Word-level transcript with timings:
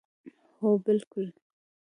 هو 0.57 0.69
بلکل 0.85 1.27